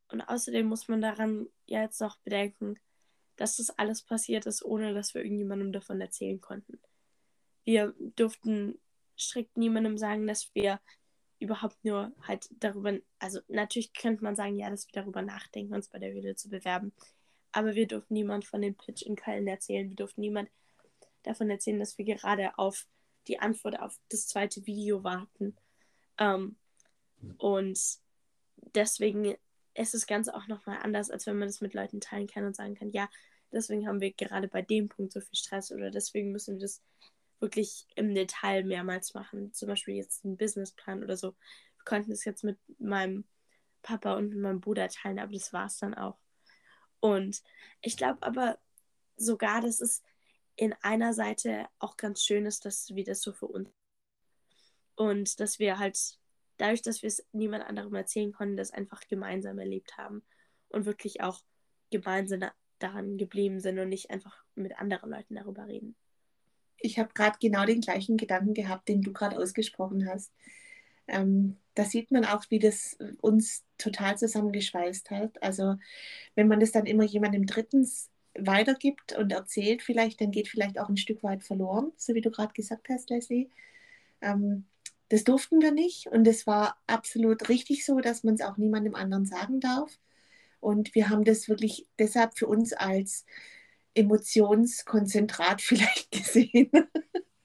[0.09, 2.75] Und außerdem muss man daran ja jetzt noch bedenken,
[3.41, 6.79] dass das alles passiert ist, ohne dass wir irgendjemandem davon erzählen konnten.
[7.63, 8.79] Wir durften
[9.17, 10.79] strikt niemandem sagen, dass wir
[11.39, 15.87] überhaupt nur halt darüber, also natürlich könnte man sagen, ja, dass wir darüber nachdenken, uns
[15.87, 16.93] bei der Höhle zu bewerben.
[17.51, 19.89] Aber wir durften niemand von dem Pitch in Köln erzählen.
[19.89, 20.51] Wir durften niemand
[21.23, 22.85] davon erzählen, dass wir gerade auf
[23.27, 25.57] die Antwort auf das zweite Video warten.
[26.19, 26.57] Ähm,
[27.39, 27.79] und
[28.75, 29.35] deswegen
[29.73, 32.55] ist das Ganze auch nochmal anders, als wenn man das mit Leuten teilen kann und
[32.55, 33.09] sagen kann, ja,
[33.51, 36.81] deswegen haben wir gerade bei dem Punkt so viel Stress oder deswegen müssen wir das
[37.39, 39.53] wirklich im Detail mehrmals machen.
[39.53, 41.31] Zum Beispiel jetzt einen Businessplan oder so.
[41.77, 43.25] Wir konnten es jetzt mit meinem
[43.81, 46.19] Papa und mit meinem Bruder teilen, aber das war es dann auch.
[46.99, 47.41] Und
[47.81, 48.59] ich glaube aber
[49.17, 50.03] sogar, dass es
[50.55, 53.69] in einer Seite auch ganz schön ist, dass wir das so für uns
[54.95, 56.19] und dass wir halt
[56.57, 60.23] dadurch, dass wir es niemand anderem erzählen konnten, das einfach gemeinsam erlebt haben
[60.69, 61.41] und wirklich auch
[61.89, 62.51] gemeinsam
[62.83, 65.95] daran geblieben sind und nicht einfach mit anderen Leuten darüber reden.
[66.77, 70.33] Ich habe gerade genau den gleichen Gedanken gehabt, den du gerade ausgesprochen hast.
[71.07, 75.41] Ähm, da sieht man auch, wie das uns total zusammengeschweißt hat.
[75.41, 75.75] Also
[76.35, 80.89] wenn man das dann immer jemandem Drittens weitergibt und erzählt, vielleicht, dann geht vielleicht auch
[80.89, 83.49] ein Stück weit verloren, so wie du gerade gesagt hast, Leslie.
[84.21, 84.65] Ähm,
[85.09, 88.95] das durften wir nicht und es war absolut richtig so, dass man es auch niemandem
[88.95, 89.99] anderen sagen darf.
[90.61, 93.25] Und wir haben das wirklich deshalb für uns als
[93.93, 96.71] Emotionskonzentrat vielleicht gesehen,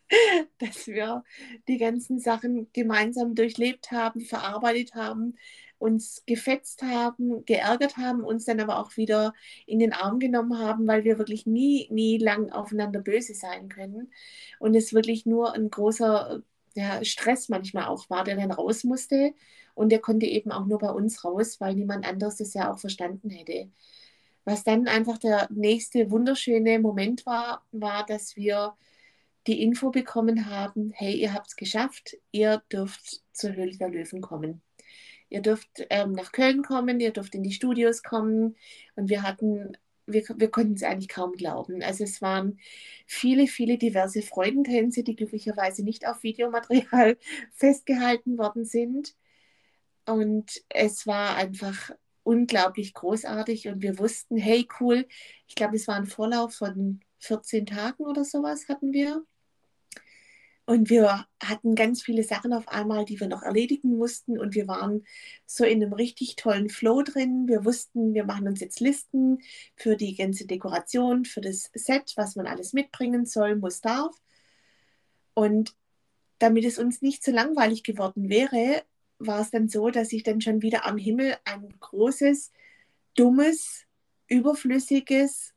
[0.58, 1.24] dass wir
[1.66, 5.36] die ganzen Sachen gemeinsam durchlebt haben, verarbeitet haben,
[5.78, 9.34] uns gefetzt haben, geärgert haben, uns dann aber auch wieder
[9.66, 14.10] in den Arm genommen haben, weil wir wirklich nie, nie lang aufeinander böse sein können.
[14.58, 16.42] Und es wirklich nur ein großer
[16.74, 19.34] ja, Stress manchmal auch war, der dann raus musste.
[19.76, 22.78] Und der konnte eben auch nur bei uns raus, weil niemand anderes das ja auch
[22.78, 23.70] verstanden hätte.
[24.44, 28.74] Was dann einfach der nächste wunderschöne Moment war, war, dass wir
[29.46, 34.22] die Info bekommen haben, hey, ihr habt es geschafft, ihr dürft zur Höhle der Löwen
[34.22, 34.62] kommen.
[35.28, 38.56] Ihr dürft ähm, nach Köln kommen, ihr dürft in die Studios kommen.
[38.94, 41.82] Und wir hatten, wir, wir konnten es eigentlich kaum glauben.
[41.82, 42.58] Also es waren
[43.06, 47.18] viele, viele diverse Freudentänze, die glücklicherweise nicht auf Videomaterial
[47.52, 49.14] festgehalten worden sind.
[50.06, 51.90] Und es war einfach
[52.22, 55.06] unglaublich großartig und wir wussten, hey cool,
[55.46, 59.24] ich glaube, es war ein Vorlauf von 14 Tagen oder sowas hatten wir.
[60.68, 64.36] Und wir hatten ganz viele Sachen auf einmal, die wir noch erledigen mussten.
[64.36, 65.06] Und wir waren
[65.46, 67.46] so in einem richtig tollen Flow drin.
[67.46, 69.38] Wir wussten, wir machen uns jetzt Listen
[69.76, 74.16] für die ganze Dekoration, für das Set, was man alles mitbringen soll, muss, darf.
[75.34, 75.76] Und
[76.40, 78.82] damit es uns nicht so langweilig geworden wäre,
[79.18, 82.52] war es dann so, dass ich dann schon wieder am Himmel ein großes,
[83.14, 83.84] dummes,
[84.28, 85.54] überflüssiges,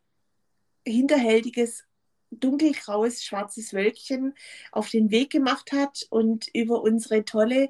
[0.85, 1.85] hinterhältiges
[2.31, 4.35] dunkelgraues, schwarzes Wölkchen
[4.71, 7.69] auf den Weg gemacht hat und über unsere tolle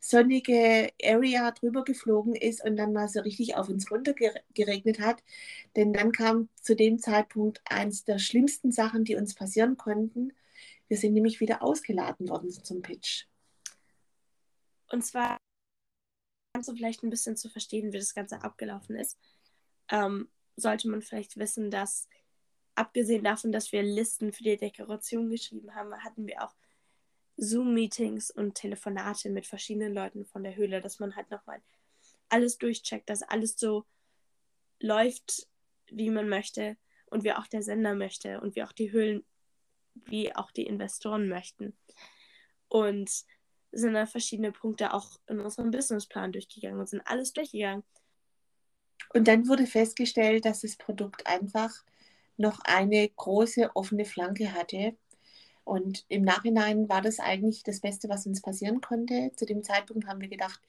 [0.00, 4.14] sonnige Area drüber geflogen ist und dann mal so richtig auf uns runter
[4.54, 5.22] geregnet hat.
[5.76, 10.32] Denn dann kam zu dem Zeitpunkt eins der schlimmsten Sachen, die uns passieren konnten.
[10.88, 13.29] Wir sind nämlich wieder ausgeladen worden zum Pitch.
[14.90, 15.38] Und zwar
[16.54, 19.18] ganz so vielleicht ein bisschen zu verstehen, wie das Ganze abgelaufen ist,
[19.88, 22.08] ähm, sollte man vielleicht wissen, dass
[22.74, 26.54] abgesehen davon, dass wir Listen für die Dekoration geschrieben haben, hatten wir auch
[27.36, 31.62] Zoom-Meetings und Telefonate mit verschiedenen Leuten von der Höhle, dass man halt nochmal
[32.28, 33.86] alles durchcheckt, dass alles so
[34.78, 35.48] läuft,
[35.86, 36.76] wie man möchte
[37.06, 39.24] und wie auch der Sender möchte und wie auch die Höhlen,
[39.94, 41.76] wie auch die Investoren möchten.
[42.68, 43.24] Und
[43.72, 47.84] sind da verschiedene Punkte auch in unserem Businessplan durchgegangen und sind alles durchgegangen.
[49.12, 51.84] Und dann wurde festgestellt, dass das Produkt einfach
[52.36, 54.96] noch eine große offene Flanke hatte.
[55.64, 59.30] Und im Nachhinein war das eigentlich das Beste, was uns passieren konnte.
[59.36, 60.60] Zu dem Zeitpunkt haben wir gedacht,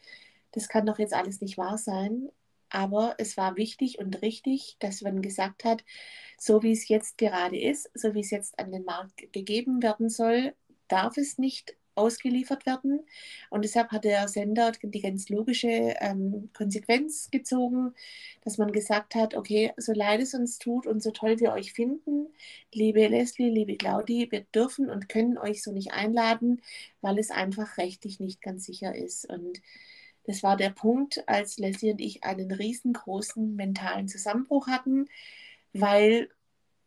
[0.51, 2.29] das kann doch jetzt alles nicht wahr sein.
[2.69, 5.83] Aber es war wichtig und richtig, dass man gesagt hat,
[6.37, 10.09] so wie es jetzt gerade ist, so wie es jetzt an den Markt gegeben werden
[10.09, 10.55] soll,
[10.87, 13.01] darf es nicht ausgeliefert werden.
[13.49, 15.67] Und deshalb hat der Sender die ganz logische
[15.99, 17.93] ähm, Konsequenz gezogen,
[18.43, 21.73] dass man gesagt hat, okay, so leid es uns tut und so toll wir euch
[21.73, 22.27] finden,
[22.73, 26.61] liebe Leslie, liebe Claudi, wir dürfen und können euch so nicht einladen,
[27.01, 29.29] weil es einfach rechtlich nicht ganz sicher ist.
[29.29, 29.61] Und
[30.25, 35.07] das war der Punkt, als Leslie und ich einen riesengroßen mentalen Zusammenbruch hatten,
[35.73, 36.29] weil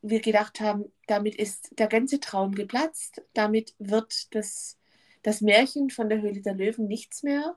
[0.02, 4.76] wir gedacht haben, damit ist der ganze Traum geplatzt, damit wird das
[5.24, 7.56] das Märchen von der Höhle der Löwen nichts mehr.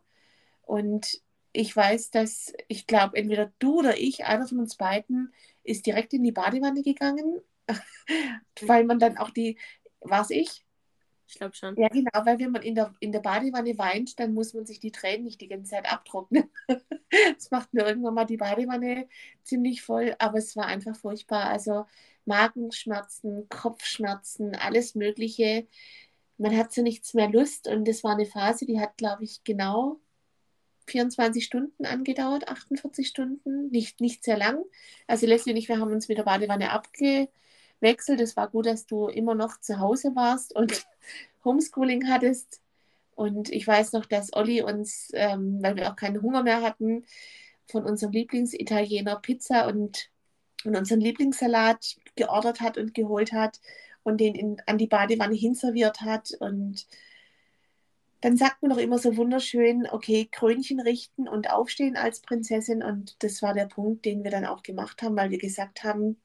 [0.63, 5.85] Und ich weiß, dass ich glaube, entweder du oder ich, einer von uns beiden, ist
[5.85, 7.41] direkt in die Badewanne gegangen,
[8.61, 9.59] weil man dann auch die,
[9.99, 10.63] war es ich?
[11.27, 11.75] Ich glaube schon.
[11.75, 14.79] Ja, genau, weil wenn man in der, in der Badewanne weint, dann muss man sich
[14.79, 16.49] die Tränen nicht die ganze Zeit abtrocknen.
[17.37, 19.07] Das macht mir irgendwann mal die Badewanne
[19.43, 21.45] ziemlich voll, aber es war einfach furchtbar.
[21.45, 21.85] Also
[22.25, 25.67] Magenschmerzen, Kopfschmerzen, alles Mögliche.
[26.37, 29.43] Man hat so nichts mehr Lust und das war eine Phase, die hat, glaube ich,
[29.43, 29.99] genau
[30.87, 34.63] 24 Stunden angedauert, 48 Stunden, nicht, nicht sehr lang.
[35.05, 38.21] Also Leslie und ich, wir haben uns mit der Badewanne abgewechselt.
[38.21, 40.85] Es war gut, dass du immer noch zu Hause warst und
[41.45, 42.61] Homeschooling hattest.
[43.15, 47.03] Und ich weiß noch, dass Olli uns, ähm, weil wir auch keinen Hunger mehr hatten,
[47.65, 50.09] von unserem Lieblingsitaliener Pizza und,
[50.63, 53.59] und unseren Lieblingssalat geordert hat und geholt hat
[54.07, 56.31] und den in, an die Badewanne hinserviert hat.
[56.39, 56.87] Und
[58.21, 62.81] dann sagt man doch immer so wunderschön, okay, Krönchen richten und aufstehen als Prinzessin.
[62.81, 66.15] Und das war der Punkt, den wir dann auch gemacht haben, weil wir gesagt haben,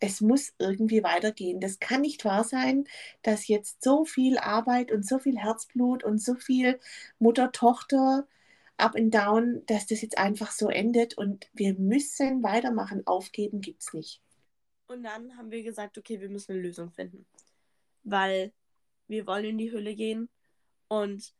[0.00, 1.60] es muss irgendwie weitergehen.
[1.60, 2.84] Das kann nicht wahr sein,
[3.22, 6.78] dass jetzt so viel Arbeit und so viel Herzblut und so viel
[7.18, 8.26] Mutter-Tochter
[8.76, 13.06] up and down, dass das jetzt einfach so endet und wir müssen weitermachen.
[13.06, 14.20] Aufgeben gibt es nicht.
[14.88, 17.26] Und dann haben wir gesagt, okay, wir müssen eine Lösung finden.
[18.04, 18.52] Weil
[19.06, 20.28] wir wollen in die Hülle gehen
[20.88, 21.34] und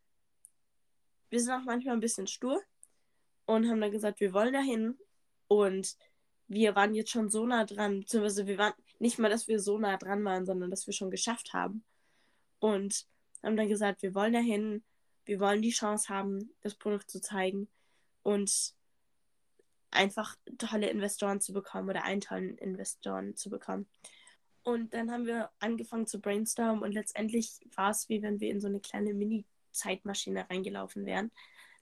[1.31, 2.63] wir sind auch manchmal ein bisschen stur
[3.47, 4.99] und haben dann gesagt, wir wollen dahin
[5.49, 5.97] und
[6.47, 9.79] wir waren jetzt schon so nah dran, beziehungsweise wir waren nicht mal, dass wir so
[9.79, 11.85] nah dran waren, sondern dass wir schon geschafft haben.
[12.59, 13.07] Und
[13.43, 14.83] haben dann gesagt, wir wollen dahin,
[15.25, 17.69] wir wollen die Chance haben, das Produkt zu zeigen
[18.23, 18.75] und
[19.91, 23.89] einfach tolle Investoren zu bekommen oder einen tollen Investoren zu bekommen.
[24.63, 28.61] Und dann haben wir angefangen zu brainstormen und letztendlich war es wie wenn wir in
[28.61, 31.31] so eine kleine Mini-Zeitmaschine reingelaufen wären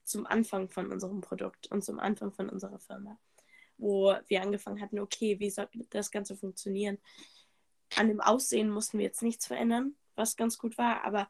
[0.04, 3.18] zum Anfang von unserem Produkt und zum Anfang von unserer Firma
[3.78, 6.98] wo wir angefangen hatten, okay, wie soll das Ganze funktionieren?
[7.96, 11.28] An dem Aussehen mussten wir jetzt nichts verändern, was ganz gut war, aber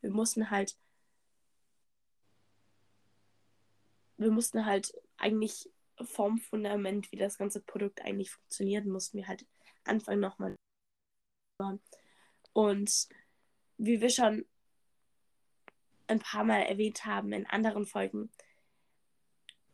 [0.00, 0.76] wir mussten halt,
[4.16, 5.70] wir mussten halt eigentlich
[6.02, 9.46] vom Fundament, wie das ganze Produkt eigentlich funktioniert, mussten wir halt
[9.84, 10.56] anfangen nochmal.
[12.52, 13.08] Und
[13.78, 14.44] wie wir schon
[16.06, 18.30] ein paar Mal erwähnt haben in anderen Folgen,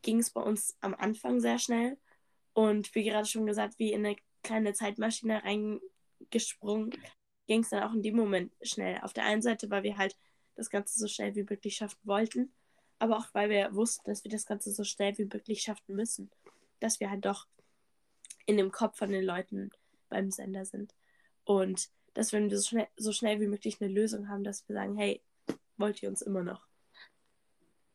[0.01, 1.97] ging es bei uns am Anfang sehr schnell
[2.53, 6.91] und wie gerade schon gesagt, wie in eine kleine Zeitmaschine reingesprungen,
[7.47, 8.99] ging es dann auch in dem Moment schnell.
[9.01, 10.15] Auf der einen Seite, weil wir halt
[10.55, 12.53] das Ganze so schnell wie möglich schaffen wollten,
[12.99, 16.31] aber auch weil wir wussten, dass wir das Ganze so schnell wie möglich schaffen müssen.
[16.79, 17.47] Dass wir halt doch
[18.45, 19.71] in dem Kopf von den Leuten
[20.09, 20.93] beim Sender sind.
[21.43, 24.75] Und dass wenn wir so schnell, so schnell wie möglich eine Lösung haben, dass wir
[24.75, 25.21] sagen, hey,
[25.77, 26.65] wollt ihr uns immer noch?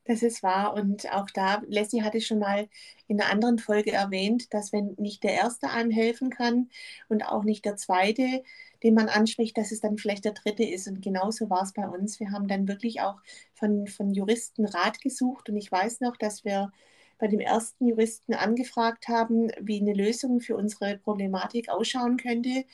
[0.04, 0.74] Das ist wahr.
[0.74, 2.68] Und auch da, Leslie hatte schon mal
[3.06, 6.70] in einer anderen Folge erwähnt, dass wenn nicht der Erste einem helfen kann
[7.08, 8.42] und auch nicht der Zweite,
[8.82, 10.88] den man anspricht, dass es dann vielleicht der Dritte ist.
[10.88, 12.18] Und genauso war es bei uns.
[12.18, 13.20] Wir haben dann wirklich auch
[13.54, 15.48] von, von Juristen Rat gesucht.
[15.50, 16.72] Und ich weiß noch, dass wir
[17.18, 22.64] bei dem ersten Juristen angefragt haben, wie eine Lösung für unsere Problematik ausschauen könnte.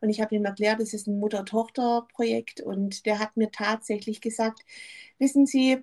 [0.00, 2.60] Und ich habe ihm erklärt, das ist ein Mutter-Tochter-Projekt.
[2.60, 4.60] Und der hat mir tatsächlich gesagt,
[5.18, 5.82] wissen Sie,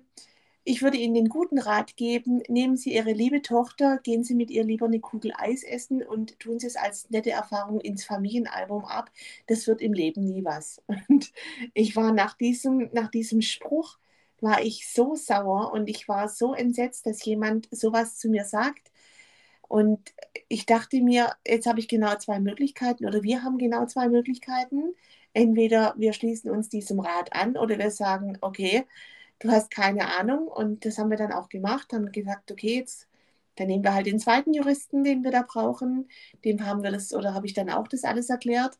[0.64, 4.50] ich würde Ihnen den guten Rat geben, nehmen Sie Ihre liebe Tochter, gehen Sie mit
[4.50, 8.84] ihr lieber eine Kugel Eis essen und tun Sie es als nette Erfahrung ins Familienalbum
[8.84, 9.10] ab.
[9.46, 10.82] Das wird im Leben nie was.
[11.08, 11.32] Und
[11.74, 13.98] ich war nach diesem, nach diesem Spruch,
[14.40, 18.90] war ich so sauer und ich war so entsetzt, dass jemand sowas zu mir sagt.
[19.68, 20.12] Und
[20.48, 24.94] ich dachte mir, jetzt habe ich genau zwei Möglichkeiten oder wir haben genau zwei Möglichkeiten.
[25.32, 28.84] Entweder wir schließen uns diesem Rat an oder wir sagen, okay,
[29.40, 30.48] du hast keine Ahnung.
[30.48, 33.08] Und das haben wir dann auch gemacht, haben gesagt, okay, jetzt
[33.56, 36.08] dann nehmen wir halt den zweiten Juristen, den wir da brauchen.
[36.44, 38.78] Dem haben wir das, oder habe ich dann auch das alles erklärt.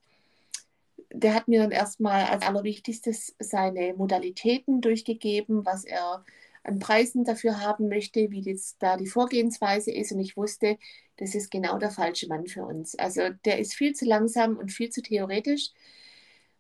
[1.13, 6.25] Der hat mir dann erstmal als allerwichtigstes seine Modalitäten durchgegeben, was er
[6.65, 10.13] an Preisen dafür haben möchte, wie jetzt da die Vorgehensweise ist.
[10.13, 10.79] Und ich wusste,
[11.19, 12.97] das ist genau der falsche Mann für uns.
[12.97, 15.71] Also der ist viel zu langsam und viel zu theoretisch.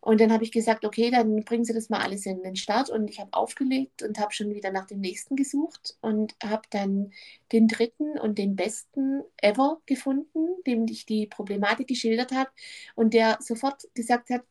[0.04, 2.90] Und dann habe ich gesagt, okay, dann bringen Sie das mal alles in den Start.
[2.90, 7.10] Und ich habe aufgelegt und habe schon wieder nach dem nächsten gesucht und habe dann
[7.52, 12.50] den dritten und den besten ever gefunden, dem ich die Problematik geschildert habe
[12.94, 14.42] und der sofort gesagt hat,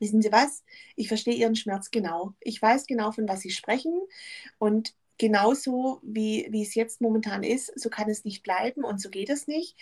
[0.00, 0.64] wissen Sie was,
[0.96, 2.34] ich verstehe Ihren Schmerz genau.
[2.40, 4.00] Ich weiß genau, von was Sie sprechen.
[4.58, 9.10] Und genauso wie, wie es jetzt momentan ist, so kann es nicht bleiben und so
[9.10, 9.76] geht es nicht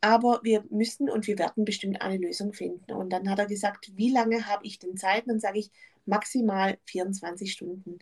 [0.00, 2.92] aber wir müssen und wir werden bestimmt eine Lösung finden.
[2.92, 5.24] Und dann hat er gesagt, wie lange habe ich denn Zeit?
[5.24, 5.70] Und dann sage ich,
[6.06, 7.98] maximal 24 Stunden.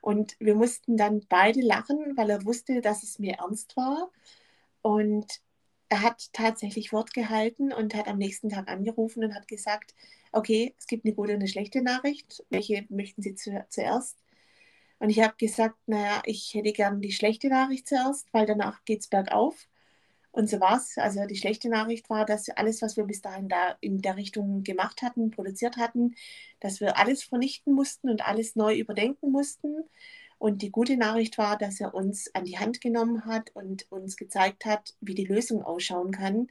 [0.00, 4.10] Und wir mussten dann beide lachen, weil er wusste, dass es mir ernst war.
[4.82, 5.40] Und
[5.88, 9.94] er hat tatsächlich Wort gehalten und hat am nächsten Tag angerufen und hat gesagt,
[10.32, 12.44] okay, es gibt eine gute und eine schlechte Nachricht.
[12.50, 14.16] Welche möchten Sie zu, zuerst?
[15.00, 19.00] Und ich habe gesagt, naja, ich hätte gern die schlechte Nachricht zuerst, weil danach geht
[19.00, 19.69] es bergauf.
[20.32, 20.96] Und so war es.
[20.96, 24.62] Also die schlechte Nachricht war, dass alles, was wir bis dahin da in der Richtung
[24.62, 26.14] gemacht hatten, produziert hatten,
[26.60, 29.84] dass wir alles vernichten mussten und alles neu überdenken mussten.
[30.38, 34.16] Und die gute Nachricht war, dass er uns an die Hand genommen hat und uns
[34.16, 36.48] gezeigt hat, wie die Lösung ausschauen kann.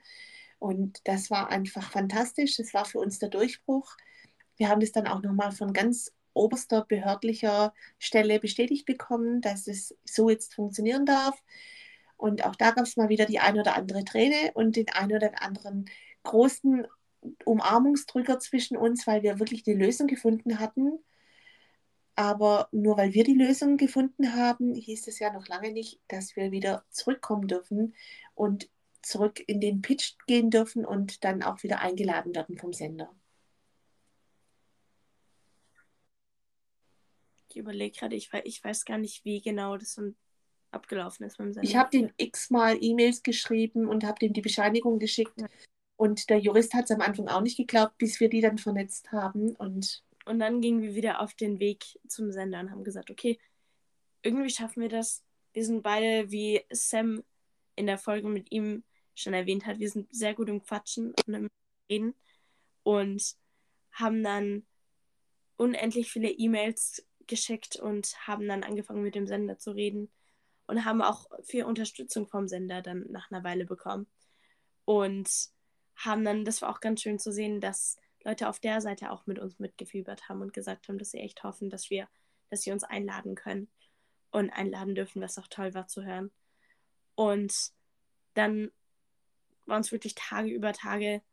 [0.60, 2.58] Und das war einfach fantastisch.
[2.58, 3.96] Das war für uns der Durchbruch.
[4.58, 9.96] Wir haben das dann auch nochmal von ganz oberster behördlicher Stelle bestätigt bekommen, dass es
[10.06, 11.42] so jetzt funktionieren darf.
[12.20, 15.14] Und auch da gab es mal wieder die ein oder andere Träne und den ein
[15.14, 15.90] oder anderen
[16.24, 16.86] großen
[17.46, 21.00] Umarmungsdrücker zwischen uns, weil wir wirklich die Lösung gefunden hatten.
[22.16, 26.36] Aber nur weil wir die Lösung gefunden haben, hieß es ja noch lange nicht, dass
[26.36, 27.96] wir wieder zurückkommen dürfen
[28.36, 28.70] und
[29.02, 33.16] zurück in den Pitch gehen dürfen und dann auch wieder eingeladen werden vom Sender.
[37.48, 39.98] Ich überlege gerade, ich, ich weiß gar nicht, wie genau das
[40.72, 41.40] abgelaufen ist.
[41.62, 45.34] Ich habe dem x-mal E-Mails geschrieben und habe dem die Bescheinigung geschickt.
[45.40, 45.48] Ja.
[45.96, 49.12] Und der Jurist hat es am Anfang auch nicht geglaubt, bis wir die dann vernetzt
[49.12, 49.56] haben.
[49.56, 53.40] Und, und dann gingen wir wieder auf den Weg zum Sender und haben gesagt, okay,
[54.22, 55.24] irgendwie schaffen wir das.
[55.54, 57.24] Wir sind beide, wie Sam
[57.76, 58.84] in der Folge mit ihm
[59.16, 61.50] schon erwähnt hat, wir sind sehr gut im Quatschen und im
[61.90, 62.14] Reden
[62.84, 63.36] und
[63.92, 64.66] haben dann
[65.58, 70.10] unendlich viele E-Mails geschickt und haben dann angefangen mit dem Sender zu reden
[70.70, 74.06] und haben auch viel Unterstützung vom Sender dann nach einer Weile bekommen.
[74.86, 75.28] Und
[75.96, 79.26] haben dann, das war auch ganz schön zu sehen, dass Leute auf der Seite auch
[79.26, 82.08] mit uns mitgefiebert haben und gesagt haben, dass sie echt hoffen, dass wir,
[82.52, 83.68] dass sie uns einladen können
[84.30, 86.32] und einladen dürfen, was auch toll war zu hören.
[87.16, 87.72] Und
[88.36, 88.72] dann
[89.66, 91.24] waren es wirklich Tage über Tage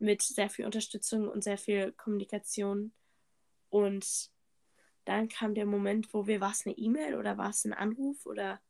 [0.00, 2.92] mit sehr viel Unterstützung und sehr viel Kommunikation.
[3.70, 4.32] Und
[5.04, 8.24] dann kam der Moment, wo wir, war es eine E-Mail oder war es ein Anruf
[8.26, 8.60] oder?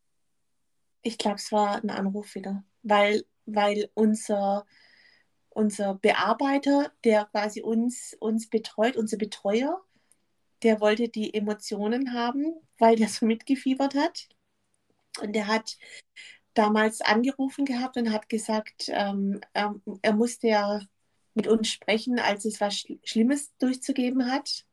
[1.02, 4.66] Ich glaube, es war ein Anruf wieder, weil, weil unser,
[5.50, 9.82] unser Bearbeiter, der quasi uns, uns betreut, unser Betreuer,
[10.62, 14.28] der wollte die Emotionen haben, weil der so mitgefiebert hat.
[15.20, 15.76] Und der hat
[16.54, 20.80] damals angerufen gehabt und hat gesagt, ähm, er, er, musste ja
[21.34, 24.64] mit uns sprechen, als es was Schlimmes durchzugeben hat.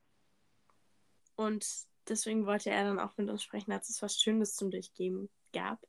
[1.42, 1.66] Und
[2.08, 5.80] deswegen wollte er dann auch mit uns sprechen, als es was Schönes zum Durchgeben gab.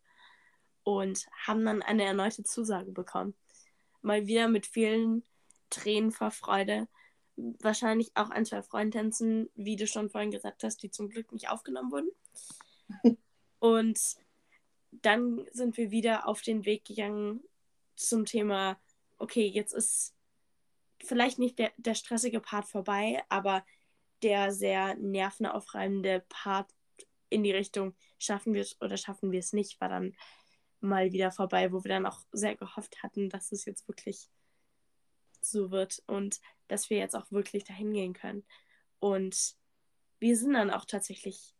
[0.84, 3.34] Und haben dann eine erneute Zusage bekommen.
[4.00, 5.22] Mal wieder mit vielen
[5.70, 6.88] Tränen vor Freude.
[7.36, 11.48] Wahrscheinlich auch ein, zwei Freundtänzen, wie du schon vorhin gesagt hast, die zum Glück nicht
[11.48, 12.10] aufgenommen wurden.
[13.60, 14.00] Und
[14.90, 17.42] dann sind wir wieder auf den Weg gegangen
[17.94, 18.78] zum Thema,
[19.18, 20.14] okay, jetzt ist
[21.04, 23.64] vielleicht nicht der, der stressige Part vorbei, aber
[24.22, 26.70] der sehr nervenaufreibende Part
[27.28, 30.14] in die Richtung, schaffen wir es oder schaffen wir es nicht, war dann
[30.80, 34.28] mal wieder vorbei, wo wir dann auch sehr gehofft hatten, dass es jetzt wirklich
[35.40, 38.44] so wird und dass wir jetzt auch wirklich dahin gehen können.
[38.98, 39.54] Und
[40.18, 41.54] wir sind dann auch tatsächlich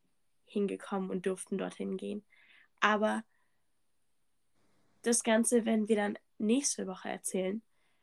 [0.45, 2.25] hingekommen und durften dorthin gehen.
[2.81, 3.25] Aber
[5.03, 7.63] das Ganze werden wir dann nächste Woche erzählen,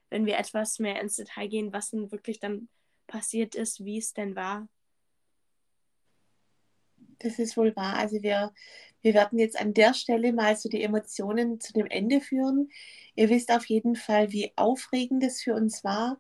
[0.10, 2.68] wenn wir etwas mehr ins Detail gehen, was denn wirklich dann
[3.10, 4.70] passiert ist, wie es denn war.
[7.20, 7.96] Das ist wohl wahr.
[7.98, 8.54] Also wir,
[9.02, 12.70] wir werden jetzt an der Stelle mal so die Emotionen zu dem Ende führen.
[13.16, 16.18] Ihr wisst auf jeden Fall, wie aufregend es für uns war,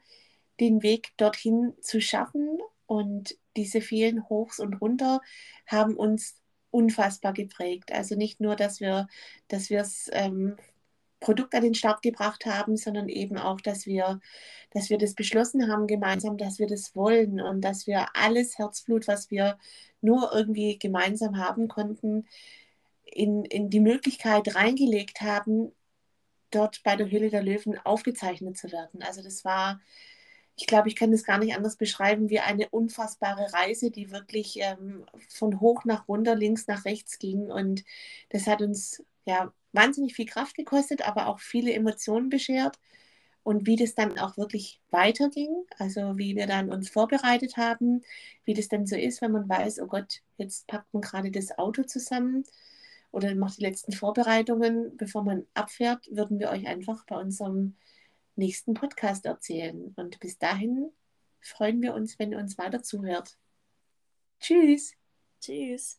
[0.59, 2.59] den Weg dorthin zu schaffen.
[2.85, 5.21] Und diese vielen Hochs und Runter
[5.67, 7.91] haben uns unfassbar geprägt.
[7.93, 9.07] Also nicht nur, dass wir
[9.47, 10.57] dass es ähm,
[11.19, 14.19] Produkt an den Start gebracht haben, sondern eben auch, dass wir,
[14.71, 19.07] dass wir das beschlossen haben gemeinsam, dass wir das wollen und dass wir alles Herzblut,
[19.07, 19.57] was wir
[20.01, 22.25] nur irgendwie gemeinsam haben konnten,
[23.03, 25.71] in, in die Möglichkeit reingelegt haben,
[26.51, 29.01] dort bei der Höhle der Löwen aufgezeichnet zu werden.
[29.03, 29.79] Also das war,
[30.55, 34.57] ich glaube, ich kann das gar nicht anders beschreiben, wie eine unfassbare Reise, die wirklich
[34.59, 37.51] ähm, von hoch nach runter, links nach rechts ging.
[37.51, 37.83] Und
[38.29, 42.79] das hat uns ja wahnsinnig viel Kraft gekostet, aber auch viele Emotionen beschert.
[43.43, 48.01] Und wie das dann auch wirklich weiterging, also wie wir dann uns vorbereitet haben,
[48.43, 51.57] wie das dann so ist, wenn man weiß, oh Gott, jetzt packt man gerade das
[51.57, 52.43] Auto zusammen
[53.11, 57.75] oder macht die letzten Vorbereitungen, bevor man abfährt, würden wir euch einfach bei unserem
[58.35, 59.93] nächsten Podcast erzählen.
[59.95, 60.91] Und bis dahin
[61.41, 63.37] freuen wir uns, wenn ihr uns weiter zuhört.
[64.39, 64.93] Tschüss.
[65.41, 65.98] Tschüss.